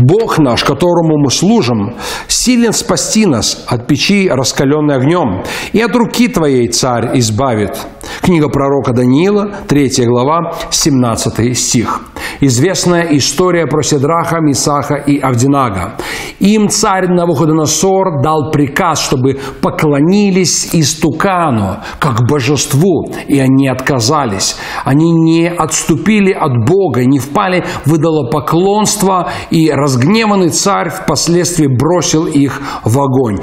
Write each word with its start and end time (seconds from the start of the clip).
Бог 0.00 0.38
наш, 0.38 0.62
которому 0.62 1.18
мы 1.18 1.30
служим, 1.30 1.94
силен 2.28 2.72
спасти 2.72 3.26
нас 3.26 3.64
от 3.66 3.86
печи, 3.86 4.28
раскаленной 4.28 4.96
огнем, 4.96 5.42
и 5.72 5.80
от 5.80 5.94
руки 5.96 6.28
Твоей, 6.28 6.68
Царь, 6.68 7.18
избавит. 7.18 7.76
Книга 8.20 8.48
пророка 8.48 8.92
Даниила, 8.92 9.56
3 9.66 10.06
глава, 10.06 10.54
17 10.70 11.58
стих. 11.58 12.00
Известная 12.40 13.02
история 13.16 13.66
про 13.66 13.82
Седраха, 13.82 14.40
Мисаха 14.40 14.94
и 14.94 15.18
Авдинага. 15.18 15.94
Им 16.40 16.68
царь 16.68 17.08
Навуходоносор 17.08 18.22
дал 18.22 18.50
приказ, 18.50 19.00
чтобы 19.00 19.38
поклонились 19.60 20.70
истукану, 20.72 21.78
как 21.98 22.26
божеству, 22.28 23.10
и 23.26 23.38
они 23.38 23.68
отказались. 23.68 24.56
Они 24.84 25.10
не 25.12 25.48
отступили 25.48 26.32
от 26.32 26.66
Бога, 26.66 27.04
не 27.04 27.18
впали 27.18 27.64
в 27.84 27.96
идолопоклонство, 27.96 29.30
и 29.50 29.70
разгневанный 29.70 30.50
царь 30.50 30.90
впоследствии 30.90 31.66
бросил 31.66 32.26
их 32.26 32.60
в 32.84 33.00
огонь. 33.00 33.40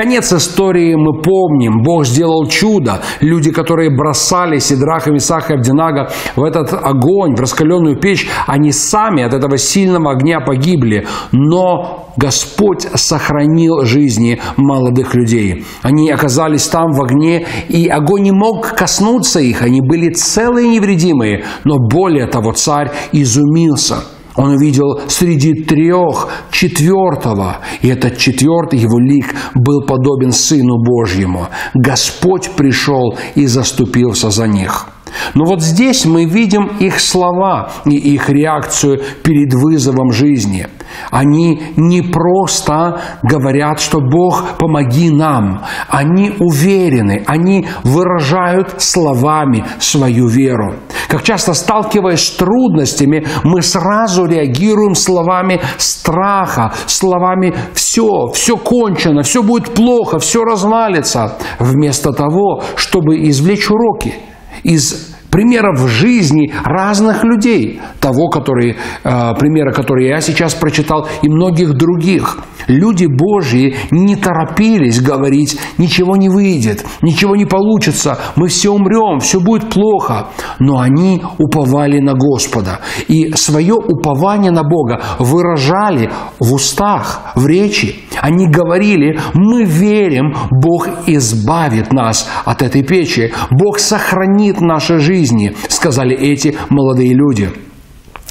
Конец 0.00 0.32
истории 0.32 0.94
мы 0.94 1.20
помним. 1.20 1.82
Бог 1.82 2.06
сделал 2.06 2.46
чудо. 2.46 3.02
Люди, 3.20 3.50
которые 3.50 3.94
бросали 3.94 4.56
Сидраха, 4.56 5.10
Мисаха 5.10 5.52
и 5.52 5.56
Авдинага 5.56 6.08
в 6.36 6.42
этот 6.42 6.72
огонь, 6.72 7.36
в 7.36 7.40
раскаленную 7.40 8.00
печь, 8.00 8.26
они 8.46 8.72
сами 8.72 9.22
от 9.22 9.34
этого 9.34 9.58
сильного 9.58 10.12
огня 10.12 10.40
погибли. 10.40 11.06
Но 11.32 12.08
Господь 12.16 12.88
сохранил 12.94 13.84
жизни 13.84 14.40
молодых 14.56 15.14
людей. 15.14 15.66
Они 15.82 16.10
оказались 16.10 16.66
там 16.66 16.92
в 16.92 17.02
огне, 17.02 17.46
и 17.68 17.86
огонь 17.86 18.22
не 18.22 18.32
мог 18.32 18.68
коснуться 18.74 19.40
их. 19.40 19.60
Они 19.60 19.82
были 19.82 20.14
целые 20.14 20.68
и 20.68 20.70
невредимые. 20.70 21.44
Но 21.64 21.76
более 21.76 22.26
того, 22.26 22.52
царь 22.52 22.90
изумился– 23.12 24.04
он 24.36 24.54
увидел 24.54 25.00
среди 25.08 25.54
трех 25.54 26.28
четвертого, 26.50 27.58
и 27.82 27.88
этот 27.88 28.16
четвертый 28.18 28.78
его 28.78 28.98
лик 28.98 29.34
был 29.54 29.82
подобен 29.82 30.32
Сыну 30.32 30.78
Божьему. 30.82 31.48
Господь 31.74 32.50
пришел 32.56 33.16
и 33.34 33.46
заступился 33.46 34.30
за 34.30 34.46
них. 34.46 34.86
Но 35.34 35.44
вот 35.44 35.62
здесь 35.62 36.04
мы 36.04 36.24
видим 36.24 36.66
их 36.78 37.00
слова 37.00 37.70
и 37.84 37.96
их 37.96 38.28
реакцию 38.28 39.00
перед 39.22 39.52
вызовом 39.54 40.12
жизни. 40.12 40.66
Они 41.10 41.62
не 41.76 42.02
просто 42.02 43.00
говорят, 43.22 43.80
что 43.80 44.00
Бог, 44.00 44.58
помоги 44.58 45.10
нам. 45.10 45.62
Они 45.88 46.32
уверены, 46.38 47.22
они 47.26 47.66
выражают 47.84 48.82
словами 48.82 49.64
свою 49.78 50.26
веру. 50.26 50.74
Как 51.08 51.22
часто 51.22 51.54
сталкиваясь 51.54 52.26
с 52.26 52.30
трудностями, 52.30 53.26
мы 53.44 53.62
сразу 53.62 54.26
реагируем 54.26 54.94
словами 54.94 55.60
страха, 55.78 56.72
словами 56.86 57.54
«все, 57.72 58.28
все 58.34 58.56
кончено, 58.56 59.22
все 59.22 59.42
будет 59.42 59.74
плохо, 59.74 60.18
все 60.18 60.44
развалится», 60.44 61.36
вместо 61.58 62.12
того, 62.12 62.62
чтобы 62.76 63.28
извлечь 63.28 63.70
уроки– 63.70 64.14
из 64.62 65.09
примеров 65.30 65.88
жизни 65.88 66.52
разных 66.64 67.24
людей, 67.24 67.80
того, 68.00 68.28
который, 68.28 68.76
э, 69.04 69.34
примера, 69.38 69.72
который 69.72 70.08
я 70.08 70.20
сейчас 70.20 70.54
прочитал, 70.54 71.08
и 71.22 71.28
многих 71.28 71.74
других. 71.74 72.38
Люди 72.66 73.06
Божьи 73.06 73.76
не 73.90 74.16
торопились 74.16 75.00
говорить, 75.00 75.58
ничего 75.78 76.16
не 76.16 76.28
выйдет, 76.28 76.84
ничего 77.02 77.34
не 77.34 77.44
получится, 77.44 78.18
мы 78.36 78.48
все 78.48 78.70
умрем, 78.70 79.20
все 79.20 79.40
будет 79.40 79.70
плохо. 79.70 80.28
Но 80.58 80.78
они 80.78 81.22
уповали 81.38 81.98
на 81.98 82.14
Господа. 82.14 82.80
И 83.08 83.32
свое 83.34 83.74
упование 83.74 84.52
на 84.52 84.62
Бога 84.62 85.00
выражали 85.18 86.10
в 86.38 86.52
устах, 86.52 87.32
в 87.34 87.46
речи. 87.46 87.96
Они 88.20 88.46
говорили, 88.46 89.18
мы 89.34 89.64
верим, 89.64 90.34
Бог 90.50 90.88
избавит 91.06 91.92
нас 91.92 92.28
от 92.44 92.62
этой 92.62 92.82
печи, 92.82 93.32
Бог 93.50 93.78
сохранит 93.78 94.60
наши 94.60 94.98
жизни, 95.20 95.54
сказали 95.68 96.16
эти 96.16 96.56
молодые 96.68 97.14
люди. 97.14 97.50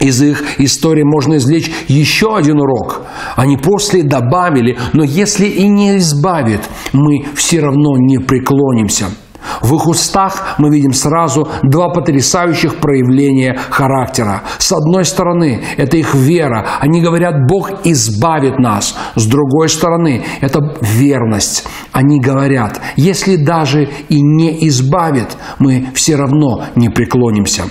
Из 0.00 0.20
их 0.20 0.60
истории 0.60 1.04
можно 1.04 1.36
извлечь 1.36 1.70
еще 1.86 2.36
один 2.36 2.58
урок. 2.58 3.02
Они 3.36 3.56
после 3.56 4.02
добавили, 4.02 4.76
но 4.92 5.04
если 5.04 5.46
и 5.46 5.68
не 5.68 5.98
избавит, 5.98 6.60
мы 6.92 7.24
все 7.36 7.60
равно 7.60 7.96
не 7.98 8.18
преклонимся. 8.18 9.06
В 9.62 9.74
их 9.76 9.86
устах 9.86 10.56
мы 10.58 10.70
видим 10.70 10.92
сразу 10.92 11.48
два 11.62 11.88
потрясающих 11.88 12.76
проявления 12.76 13.58
характера. 13.70 14.42
С 14.58 14.72
одной 14.72 15.04
стороны, 15.04 15.62
это 15.76 15.96
их 15.96 16.14
вера. 16.14 16.66
Они 16.80 17.00
говорят, 17.00 17.46
Бог 17.48 17.70
избавит 17.84 18.58
нас. 18.58 18.96
С 19.14 19.26
другой 19.26 19.68
стороны, 19.68 20.24
это 20.40 20.60
верность. 20.80 21.64
Они 21.92 22.20
говорят, 22.20 22.80
если 22.96 23.36
даже 23.36 23.88
и 24.08 24.20
не 24.20 24.68
избавит, 24.68 25.36
мы 25.58 25.88
все 25.94 26.16
равно 26.16 26.64
не 26.74 26.88
преклонимся. 26.88 27.64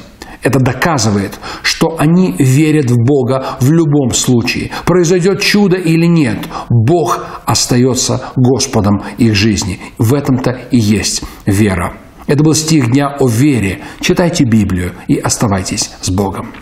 Это 0.44 0.60
доказывает, 0.60 1.40
что 1.62 1.96
они 2.00 2.36
верят 2.38 2.90
в 2.90 2.98
Бога 2.98 3.58
в 3.60 3.72
любом 3.72 4.12
случае. 4.12 4.72
Произойдет 4.86 5.42
чудо 5.42 5.78
или 5.78 6.06
нет, 6.06 6.40
Бог 6.70 7.26
остается 7.46 8.22
Господом 8.36 9.04
их 9.18 9.36
жизни. 9.36 9.80
В 9.98 10.14
этом-то 10.14 10.52
и 10.72 10.78
есть 10.78 11.24
вера. 11.46 11.94
Это 12.28 12.44
был 12.44 12.54
стих 12.54 12.92
дня 12.92 13.16
о 13.20 13.28
вере. 13.28 13.82
Читайте 14.00 14.46
Библию 14.46 14.94
и 15.08 15.18
оставайтесь 15.18 15.92
с 16.02 16.10
Богом. 16.10 16.54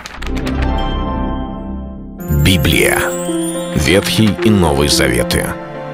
Библия. 2.44 2.98
Ветхий 3.76 4.30
и 4.44 4.50
Новый 4.50 4.90
Заветы. 4.90 5.69